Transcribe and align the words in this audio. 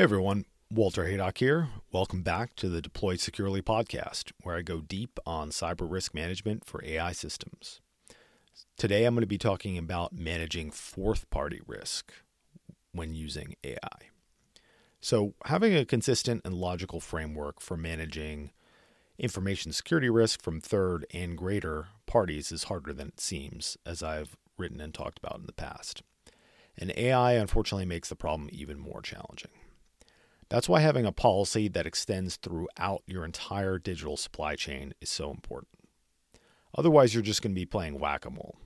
Hey 0.00 0.04
everyone, 0.04 0.46
Walter 0.70 1.04
Haydock 1.04 1.36
here. 1.36 1.68
Welcome 1.92 2.22
back 2.22 2.56
to 2.56 2.70
the 2.70 2.80
Deployed 2.80 3.20
Securely 3.20 3.60
podcast, 3.60 4.32
where 4.42 4.56
I 4.56 4.62
go 4.62 4.80
deep 4.80 5.18
on 5.26 5.50
cyber 5.50 5.86
risk 5.86 6.14
management 6.14 6.64
for 6.64 6.82
AI 6.82 7.12
systems. 7.12 7.82
Today 8.78 9.04
I'm 9.04 9.12
going 9.12 9.20
to 9.20 9.26
be 9.26 9.36
talking 9.36 9.76
about 9.76 10.14
managing 10.14 10.70
fourth 10.70 11.28
party 11.28 11.60
risk 11.66 12.14
when 12.92 13.12
using 13.12 13.56
AI. 13.62 13.76
So, 15.02 15.34
having 15.44 15.76
a 15.76 15.84
consistent 15.84 16.40
and 16.46 16.54
logical 16.54 17.00
framework 17.00 17.60
for 17.60 17.76
managing 17.76 18.52
information 19.18 19.70
security 19.70 20.08
risk 20.08 20.40
from 20.40 20.62
third 20.62 21.04
and 21.12 21.36
greater 21.36 21.88
parties 22.06 22.50
is 22.50 22.64
harder 22.64 22.94
than 22.94 23.08
it 23.08 23.20
seems, 23.20 23.76
as 23.84 24.02
I've 24.02 24.38
written 24.56 24.80
and 24.80 24.94
talked 24.94 25.18
about 25.18 25.40
in 25.40 25.44
the 25.44 25.52
past. 25.52 26.02
And 26.78 26.90
AI 26.96 27.32
unfortunately 27.32 27.84
makes 27.84 28.08
the 28.08 28.16
problem 28.16 28.48
even 28.50 28.78
more 28.78 29.02
challenging. 29.02 29.50
That's 30.50 30.68
why 30.68 30.80
having 30.80 31.06
a 31.06 31.12
policy 31.12 31.68
that 31.68 31.86
extends 31.86 32.36
throughout 32.36 33.02
your 33.06 33.24
entire 33.24 33.78
digital 33.78 34.16
supply 34.16 34.56
chain 34.56 34.92
is 35.00 35.08
so 35.08 35.30
important. 35.30 35.78
Otherwise, 36.76 37.14
you're 37.14 37.22
just 37.22 37.40
going 37.40 37.54
to 37.54 37.60
be 37.60 37.66
playing 37.66 37.98
whack 37.98 38.24
a 38.24 38.30
mole. 38.30 38.58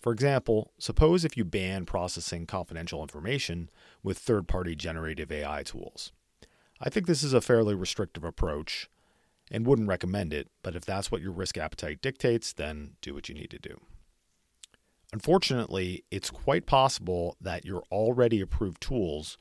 For 0.00 0.12
example, 0.12 0.72
suppose 0.78 1.24
if 1.24 1.36
you 1.36 1.44
ban 1.44 1.86
processing 1.86 2.46
confidential 2.46 3.02
information 3.02 3.70
with 4.02 4.18
third 4.18 4.46
party 4.46 4.76
generative 4.76 5.32
AI 5.32 5.62
tools. 5.62 6.12
I 6.80 6.90
think 6.90 7.06
this 7.06 7.24
is 7.24 7.32
a 7.32 7.40
fairly 7.40 7.74
restrictive 7.74 8.22
approach 8.22 8.88
and 9.50 9.66
wouldn't 9.66 9.88
recommend 9.88 10.32
it, 10.32 10.48
but 10.62 10.76
if 10.76 10.84
that's 10.84 11.10
what 11.10 11.22
your 11.22 11.32
risk 11.32 11.56
appetite 11.56 12.02
dictates, 12.02 12.52
then 12.52 12.92
do 13.00 13.14
what 13.14 13.28
you 13.28 13.34
need 13.34 13.50
to 13.50 13.58
do. 13.58 13.80
Unfortunately, 15.12 16.04
it's 16.10 16.30
quite 16.30 16.66
possible 16.66 17.36
that 17.40 17.64
your 17.64 17.82
already 17.90 18.42
approved 18.42 18.80
tools 18.80 19.38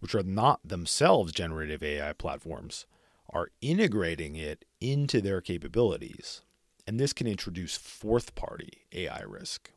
which 0.00 0.14
are 0.14 0.22
not 0.22 0.60
themselves 0.64 1.32
generative 1.32 1.82
AI 1.82 2.12
platforms, 2.12 2.86
are 3.30 3.50
integrating 3.60 4.36
it 4.36 4.64
into 4.80 5.20
their 5.20 5.40
capabilities. 5.40 6.42
And 6.86 6.98
this 6.98 7.12
can 7.12 7.26
introduce 7.26 7.76
fourth 7.76 8.34
party 8.34 8.86
AI 8.92 9.20
risk, 9.26 9.72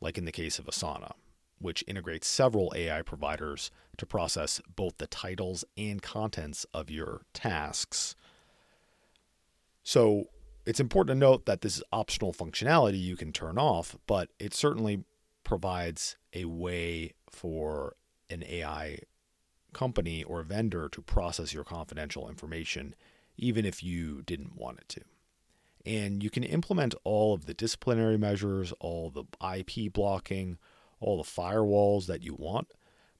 like 0.00 0.16
in 0.16 0.24
the 0.24 0.32
case 0.32 0.58
of 0.58 0.66
Asana, 0.66 1.12
which 1.58 1.84
integrates 1.86 2.26
several 2.26 2.72
AI 2.74 3.02
providers 3.02 3.70
to 3.98 4.06
process 4.06 4.60
both 4.74 4.96
the 4.98 5.06
titles 5.06 5.64
and 5.76 6.00
contents 6.00 6.64
of 6.72 6.90
your 6.90 7.22
tasks. 7.34 8.16
So 9.82 10.28
it's 10.64 10.80
important 10.80 11.16
to 11.16 11.20
note 11.20 11.46
that 11.46 11.60
this 11.60 11.76
is 11.76 11.82
optional 11.92 12.32
functionality 12.32 13.00
you 13.00 13.16
can 13.16 13.32
turn 13.32 13.58
off, 13.58 13.96
but 14.06 14.30
it 14.38 14.54
certainly 14.54 15.04
provides 15.44 16.16
a 16.32 16.44
way 16.46 17.12
for 17.28 17.96
an 18.30 18.44
AI 18.48 19.00
company 19.72 20.22
or 20.22 20.42
vendor 20.42 20.88
to 20.88 21.02
process 21.02 21.52
your 21.52 21.64
confidential 21.64 22.28
information, 22.28 22.94
even 23.36 23.64
if 23.64 23.82
you 23.82 24.22
didn't 24.22 24.56
want 24.56 24.78
it 24.78 24.88
to. 24.90 25.00
And 25.84 26.22
you 26.22 26.30
can 26.30 26.44
implement 26.44 26.94
all 27.04 27.34
of 27.34 27.46
the 27.46 27.54
disciplinary 27.54 28.16
measures, 28.16 28.72
all 28.80 29.10
the 29.10 29.24
IP 29.56 29.92
blocking, 29.92 30.58
all 31.00 31.16
the 31.16 31.28
firewalls 31.28 32.06
that 32.06 32.22
you 32.22 32.34
want. 32.34 32.68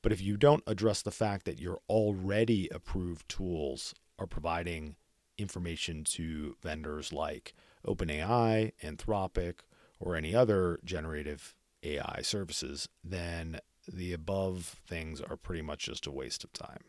But 0.00 0.12
if 0.12 0.20
you 0.20 0.36
don't 0.36 0.62
address 0.66 1.02
the 1.02 1.10
fact 1.10 1.44
that 1.46 1.60
your 1.60 1.80
already 1.88 2.68
approved 2.70 3.28
tools 3.28 3.94
are 4.18 4.26
providing 4.26 4.96
information 5.38 6.04
to 6.04 6.56
vendors 6.62 7.12
like 7.12 7.54
OpenAI, 7.86 8.72
Anthropic, 8.82 9.60
or 9.98 10.16
any 10.16 10.34
other 10.34 10.78
generative 10.84 11.54
AI 11.82 12.20
services, 12.22 12.88
then 13.02 13.58
the 13.86 14.12
above 14.12 14.80
things 14.86 15.20
are 15.20 15.36
pretty 15.36 15.62
much 15.62 15.86
just 15.86 16.06
a 16.06 16.10
waste 16.10 16.44
of 16.44 16.52
time. 16.52 16.84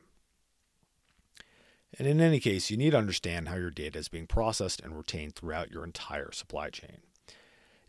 And 1.98 2.08
in 2.08 2.20
any 2.20 2.40
case, 2.40 2.72
you 2.72 2.78
need 2.78 2.92
to 2.92 2.98
understand 2.98 3.48
how 3.48 3.56
your 3.56 3.70
data 3.70 4.00
is 4.00 4.10
being 4.10 4.28
processed 4.28 4.82
and 4.82 4.98
retained 4.98 5.36
throughout 5.36 5.72
your 5.72 5.84
entire 5.84 6.32
supply 6.32 6.70
chain. 6.70 6.98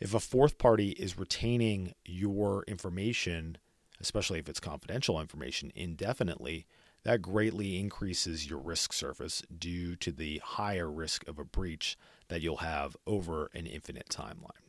If 0.00 0.12
a 0.12 0.20
fourth 0.20 0.59
party 0.59 0.91
is 0.91 1.19
retaining 1.19 1.94
your 2.04 2.64
information, 2.69 3.56
especially 4.00 4.38
if 4.38 4.48
it's 4.48 4.60
confidential 4.60 5.20
information, 5.20 5.72
indefinitely, 5.75 6.66
that 7.04 7.22
greatly 7.22 7.78
increases 7.78 8.48
your 8.48 8.59
risk 8.59 8.93
surface 8.93 9.43
due 9.56 9.94
to 9.97 10.10
the 10.10 10.41
higher 10.44 10.91
risk 10.91 11.26
of 11.28 11.38
a 11.38 11.44
breach 11.44 11.97
that 12.28 12.41
you'll 12.43 12.59
have 12.59 12.97
over 13.06 13.50
an 13.54 13.66
infinite 13.66 14.09
timeline. 14.10 14.63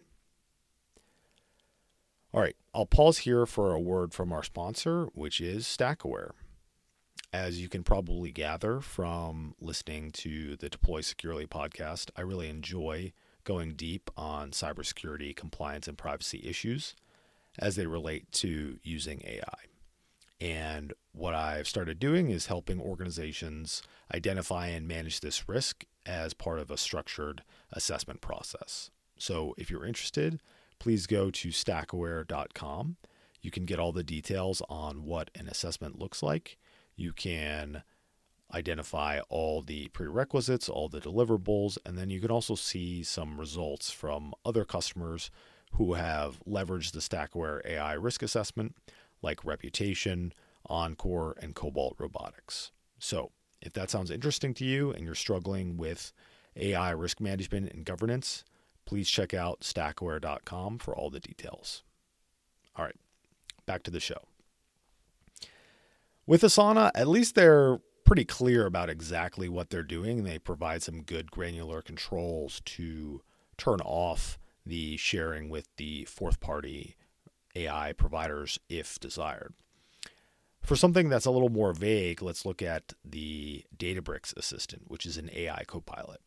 All 2.35 2.41
right, 2.41 2.57
I'll 2.73 2.85
pause 2.85 3.19
here 3.19 3.45
for 3.45 3.71
a 3.71 3.79
word 3.79 4.13
from 4.13 4.33
our 4.33 4.43
sponsor, 4.43 5.05
which 5.13 5.39
is 5.39 5.63
StackAware. 5.63 6.31
As 7.31 7.61
you 7.61 7.69
can 7.69 7.81
probably 7.81 8.33
gather 8.33 8.81
from 8.81 9.55
listening 9.61 10.11
to 10.11 10.57
the 10.57 10.67
Deploy 10.67 10.99
Securely 10.99 11.47
podcast, 11.47 12.09
I 12.17 12.21
really 12.23 12.49
enjoy 12.49 13.13
going 13.45 13.75
deep 13.75 14.11
on 14.17 14.51
cybersecurity, 14.51 15.33
compliance, 15.33 15.87
and 15.87 15.97
privacy 15.97 16.41
issues 16.43 16.93
as 17.57 17.77
they 17.77 17.87
relate 17.87 18.29
to 18.33 18.79
using 18.83 19.21
AI. 19.25 19.55
And 20.41 20.91
what 21.13 21.33
I've 21.33 21.69
started 21.69 21.99
doing 21.99 22.31
is 22.31 22.47
helping 22.47 22.81
organizations 22.81 23.81
identify 24.13 24.67
and 24.67 24.85
manage 24.85 25.21
this 25.21 25.47
risk 25.47 25.85
as 26.05 26.33
part 26.33 26.59
of 26.59 26.69
a 26.69 26.75
structured 26.75 27.43
assessment 27.71 28.19
process. 28.19 28.91
So 29.17 29.55
if 29.57 29.71
you're 29.71 29.85
interested, 29.85 30.41
please 30.79 31.07
go 31.07 31.31
to 31.31 31.49
stackaware.com. 31.49 32.97
You 33.41 33.51
can 33.51 33.65
get 33.65 33.79
all 33.79 33.91
the 33.91 34.03
details 34.03 34.61
on 34.69 35.03
what 35.03 35.29
an 35.35 35.47
assessment 35.47 35.99
looks 35.99 36.23
like. 36.23 36.57
You 36.95 37.13
can 37.13 37.83
identify 38.53 39.19
all 39.29 39.61
the 39.61 39.87
prerequisites, 39.89 40.69
all 40.69 40.89
the 40.89 41.01
deliverables, 41.01 41.77
and 41.85 41.97
then 41.97 42.09
you 42.09 42.19
can 42.19 42.31
also 42.31 42.55
see 42.55 43.03
some 43.03 43.39
results 43.39 43.91
from 43.91 44.33
other 44.45 44.63
customers 44.63 45.29
who 45.71 45.93
have 45.93 46.39
leveraged 46.47 46.93
the 46.93 46.99
StackAware 46.99 47.65
AI 47.65 47.93
risk 47.93 48.23
assessment, 48.23 48.75
like 49.21 49.43
Reputation, 49.43 50.33
Encore, 50.67 51.35
and 51.41 51.53
Cobalt 51.53 51.95
Robotics. 51.99 52.71
So, 52.97 53.31
if 53.61 53.73
that 53.73 53.89
sounds 53.89 54.11
interesting 54.11 54.53
to 54.55 54.65
you 54.65 54.91
and 54.91 55.03
you're 55.05 55.15
struggling 55.15 55.75
with 55.75 56.13
AI 56.55 56.91
risk 56.91 57.19
management 57.19 57.71
and 57.71 57.83
governance, 57.83 58.43
please 58.85 59.09
check 59.09 59.33
out 59.33 59.61
stackaware.com 59.61 60.79
for 60.79 60.95
all 60.95 61.09
the 61.09 61.19
details. 61.19 61.83
All 62.75 62.85
right, 62.85 62.95
back 63.65 63.83
to 63.83 63.91
the 63.91 63.99
show. 63.99 64.27
With 66.27 66.41
Asana, 66.41 66.91
at 66.95 67.07
least 67.07 67.35
they're 67.35 67.79
pretty 68.03 68.25
clear 68.25 68.65
about 68.65 68.89
exactly 68.89 69.49
what 69.49 69.69
they're 69.69 69.83
doing. 69.83 70.23
They 70.23 70.39
provide 70.39 70.83
some 70.83 71.01
good 71.01 71.31
granular 71.31 71.81
controls 71.81 72.61
to 72.65 73.21
turn 73.57 73.81
off 73.81 74.37
the 74.65 74.97
sharing 74.97 75.49
with 75.49 75.67
the 75.77 76.05
fourth 76.05 76.39
party 76.39 76.95
AI 77.55 77.93
providers 77.93 78.59
if 78.69 78.99
desired. 78.99 79.53
For 80.61 80.75
something 80.75 81.09
that's 81.09 81.27
a 81.27 81.31
little 81.31 81.49
more 81.49 81.73
vague, 81.73 82.23
let's 82.23 82.45
look 82.45 82.61
at 82.61 82.93
the 83.03 83.65
Databricks 83.77 84.35
Assistant, 84.35 84.83
which 84.87 85.05
is 85.05 85.17
an 85.17 85.29
AI 85.33 85.63
copilot. 85.67 86.21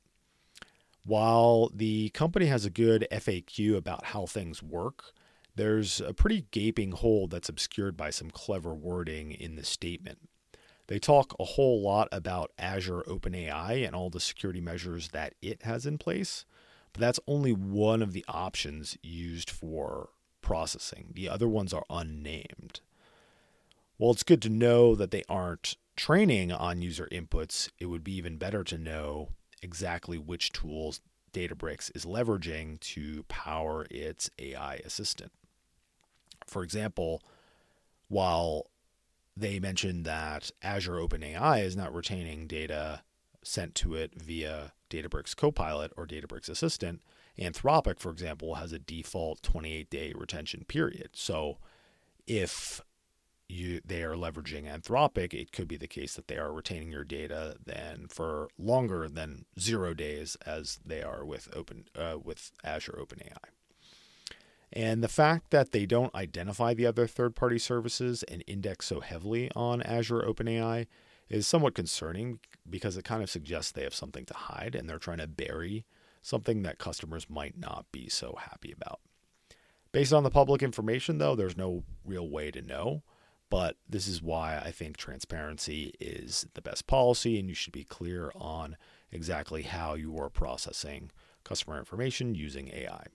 While 1.09 1.71
the 1.73 2.11
company 2.11 2.45
has 2.47 2.67
a 2.67 2.71
good 2.71 3.09
FAQ 3.11 3.75
about 3.75 4.05
how 4.05 4.27
things 4.27 4.63
work, 4.63 5.15
there's 5.57 6.03
a 6.03 6.13
pretty 6.13 6.45
gaping 6.51 6.93
hole 6.93 7.27
that's 7.27 7.49
obscured 7.49 7.97
by 7.97 8.11
some 8.11 8.31
clever 8.31 8.75
wording 8.75 9.33
in 9.33 9.57
the 9.57 9.65
statement. 9.65 10.29
They 10.87 10.99
talk 10.99 11.35
a 11.41 11.45
whole 11.45 11.81
lot 11.81 12.09
about 12.13 12.53
Azure 12.59 13.05
OpenAI 13.09 13.87
and 13.87 13.97
all 13.97 14.11
the 14.11 14.21
security 14.21 14.61
measures 14.61 15.09
that 15.13 15.33
it 15.41 15.63
has 15.63 15.87
in 15.87 15.97
place, 15.97 16.45
but 16.93 17.01
that's 17.01 17.21
only 17.27 17.53
one 17.55 18.03
of 18.03 18.13
the 18.13 18.27
options 18.29 18.99
used 19.03 19.49
for 19.49 20.11
processing. 20.43 21.13
The 21.15 21.31
other 21.31 21.49
ones 21.49 21.73
are 21.73 21.87
unnamed. 21.89 22.81
While 23.97 24.11
it's 24.11 24.23
good 24.23 24.43
to 24.43 24.51
know 24.51 24.95
that 24.95 25.11
they 25.11 25.25
aren't 25.27 25.79
training 25.97 26.53
on 26.53 26.83
user 26.83 27.09
inputs, 27.11 27.71
it 27.79 27.87
would 27.87 28.05
be 28.05 28.15
even 28.15 28.37
better 28.37 28.63
to 28.65 28.77
know 28.77 29.31
exactly 29.63 30.19
which 30.19 30.53
tools 30.53 31.01
Databricks 31.33 31.95
is 31.95 32.05
leveraging 32.05 32.81
to 32.81 33.25
power 33.25 33.87
its 33.91 34.31
AI 34.39 34.77
assistant. 34.77 35.33
For 36.47 36.63
example, 36.63 37.23
while 38.09 38.71
they 39.37 39.61
mentioned 39.61 40.05
that 40.05 40.51
Azure 40.63 40.95
OpenAI 40.97 41.63
is 41.63 41.77
not 41.77 41.95
retaining 41.95 42.47
data 42.47 43.03
sent 43.43 43.75
to 43.77 43.95
it 43.95 44.21
via 44.21 44.73
Databricks 44.91 45.37
Copilot 45.37 45.93
or 45.97 46.07
Databricks 46.07 46.49
Assistant, 46.49 47.03
Anthropic, 47.39 48.01
for 48.01 48.11
example, 48.11 48.57
has 48.57 48.73
a 48.73 48.79
default 48.79 49.43
28 49.43 49.89
day 49.91 50.13
retention 50.17 50.65
period. 50.67 51.11
So 51.13 51.59
if 52.27 52.81
you 53.49 53.81
they 53.85 54.03
are 54.03 54.15
leveraging 54.15 54.65
Anthropic, 54.65 55.33
it 55.33 55.53
could 55.53 55.69
be 55.69 55.77
the 55.77 55.87
case 55.87 56.15
that 56.15 56.29
they 56.29 56.37
are 56.37 56.53
retaining 56.53 56.91
your 56.91 57.05
data 57.05 57.57
then 57.65 58.07
for 58.09 58.49
longer 58.59 59.09
than 59.09 59.45
zero 59.59 59.95
days 59.95 60.37
as 60.47 60.79
they 60.85 61.03
are 61.03 61.25
with 61.25 61.49
open 61.55 61.87
uh, 61.97 62.17
with 62.23 62.53
Azure 62.63 62.99
OpenAI. 63.01 63.37
And 64.73 65.03
the 65.03 65.09
fact 65.09 65.51
that 65.51 65.73
they 65.73 65.87
don't 65.87 66.15
identify 66.15 66.75
the 66.75 66.85
other 66.85 67.07
third-party 67.07 67.59
services 67.59 68.23
and 68.25 68.45
index 68.47 68.87
so 68.87 69.01
heavily 69.01 69.51
on 69.57 69.81
Azure 69.81 70.23
OpenAI 70.23 70.87
is 71.31 71.47
somewhat 71.47 71.75
concerning 71.75 72.39
because 72.69 72.97
it 72.97 73.05
kind 73.05 73.23
of 73.23 73.31
suggests 73.31 73.73
they 73.73 73.83
have 73.83 73.95
something 73.95 74.27
to 74.27 74.35
hide 74.35 74.75
and 74.75 74.89
they're 74.89 74.99
trying 74.99 75.19
to 75.19 75.27
bury 75.27 75.87
something 76.21 76.63
that 76.63 76.79
customers 76.79 77.31
might 77.31 77.59
not 77.59 77.87
be 77.93 78.09
so 78.09 78.37
happy 78.39 78.71
about. 78.73 79.01
Based 79.91 80.13
on 80.13 80.23
the 80.23 80.31
public 80.31 80.63
information, 80.63 81.19
though, 81.19 81.35
there's 81.35 81.57
no 81.57 81.85
real 82.05 82.29
way 82.29 82.51
to 82.51 82.61
know. 82.61 83.03
But 83.51 83.77
this 83.89 84.07
is 84.07 84.23
why 84.23 84.59
I 84.59 84.71
think 84.71 84.97
transparency 84.97 85.95
is 86.01 86.47
the 86.55 86.61
best 86.61 86.87
policy, 86.87 87.39
and 87.39 87.49
you 87.49 87.55
should 87.55 87.73
be 87.73 87.85
clear 87.85 88.31
on 88.35 88.77
exactly 89.11 89.63
how 89.63 89.95
you 89.95 90.19
are 90.19 90.29
processing 90.29 91.11
customer 91.45 91.79
information 91.79 92.35
using 92.35 92.69
AI. 92.69 93.07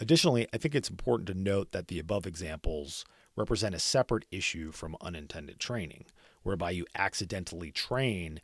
Additionally, 0.00 0.46
I 0.52 0.58
think 0.58 0.74
it's 0.74 0.90
important 0.90 1.26
to 1.28 1.34
note 1.34 1.72
that 1.72 1.88
the 1.88 1.98
above 1.98 2.26
examples 2.26 3.04
represent 3.36 3.74
a 3.74 3.80
separate 3.80 4.26
issue 4.30 4.70
from 4.70 4.96
unintended 5.00 5.58
training, 5.58 6.04
whereby 6.42 6.70
you 6.70 6.86
accidentally 6.94 7.72
train 7.72 8.40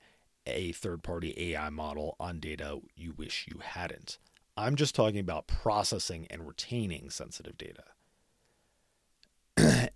a 0.47 0.73
third 0.73 1.03
party 1.03 1.35
AI 1.37 1.71
model 1.71 2.17
on 2.19 2.41
data 2.41 2.81
you 2.97 3.13
wish 3.13 3.47
you 3.49 3.61
hadn't. 3.61 4.19
I'm 4.57 4.77
just 4.77 4.95
talking 4.95 5.19
about 5.19 5.47
processing 5.47 6.27
and 6.31 6.47
retaining 6.47 7.11
sensitive 7.11 7.59
data. 7.59 7.85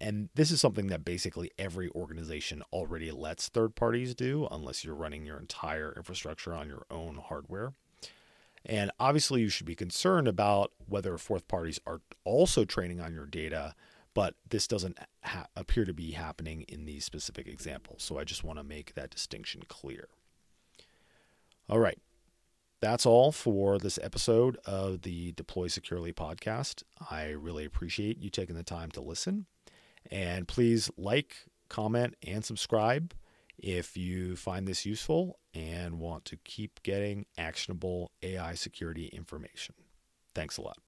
And 0.01 0.29
this 0.35 0.51
is 0.51 0.61
something 0.61 0.87
that 0.89 1.05
basically 1.05 1.51
every 1.59 1.91
organization 1.91 2.63
already 2.73 3.11
lets 3.11 3.49
third 3.49 3.75
parties 3.75 4.15
do, 4.15 4.47
unless 4.51 4.85
you're 4.85 4.95
running 4.95 5.27
your 5.27 5.39
entire 5.39 5.93
infrastructure 5.97 6.55
on 6.55 6.69
your 6.69 6.87
own 6.91 7.17
hardware. 7.17 7.73
And 8.65 8.91
obviously, 9.01 9.41
you 9.41 9.49
should 9.49 9.67
be 9.67 9.75
concerned 9.75 10.29
about 10.29 10.73
whether 10.87 11.17
fourth 11.19 11.49
parties 11.49 11.81
are 11.87 12.01
also 12.25 12.65
training 12.65 13.01
on 13.01 13.15
your 13.15 13.27
data, 13.27 13.75
but 14.15 14.35
this 14.49 14.67
doesn't 14.67 14.99
ha- 15.23 15.47
appear 15.57 15.85
to 15.85 15.95
be 15.95 16.13
happening 16.13 16.63
in 16.63 16.85
these 16.85 17.05
specific 17.05 17.47
examples. 17.47 18.03
So 18.03 18.19
I 18.19 18.25
just 18.25 18.45
want 18.45 18.59
to 18.59 18.65
make 18.65 18.95
that 18.95 19.11
distinction 19.11 19.63
clear. 19.69 20.09
All 21.69 21.79
right. 21.79 21.99
That's 22.81 23.07
all 23.07 23.33
for 23.33 23.79
this 23.79 23.99
episode 24.03 24.57
of 24.65 25.03
the 25.03 25.33
Deploy 25.33 25.67
Securely 25.67 26.13
podcast. 26.13 26.85
I 27.11 27.31
really 27.31 27.65
appreciate 27.65 28.19
you 28.19 28.31
taking 28.31 28.55
the 28.55 28.63
time 28.63 28.93
to 28.93 29.01
listen. 29.01 29.47
And 30.11 30.49
please 30.49 30.91
like, 30.97 31.37
comment, 31.69 32.15
and 32.27 32.45
subscribe 32.45 33.15
if 33.59 33.97
you 33.97 34.37
find 34.37 34.67
this 34.67 34.87
useful 34.87 35.39
and 35.53 35.99
want 35.99 36.25
to 36.27 36.37
keep 36.37 36.83
getting 36.83 37.27
actionable 37.37 38.13
AI 38.23 38.55
security 38.55 39.07
information. 39.07 39.75
Thanks 40.35 40.57
a 40.57 40.63
lot. 40.63 40.79